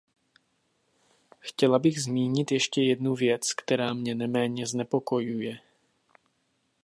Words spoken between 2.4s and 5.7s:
ještě jednu věc, která mě neméně znepokojuje.